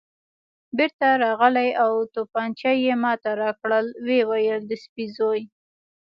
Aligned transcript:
بېرته 0.77 1.07
راغلی 1.23 1.69
او 1.83 1.91
تومانچه 2.13 2.71
یې 2.83 2.93
ما 3.03 3.13
ته 3.23 3.29
راکړل، 3.41 3.85
ویې 4.05 4.21
ویل: 4.29 4.61
د 4.69 4.71
سپي 4.83 5.05
زوی. 5.17 5.41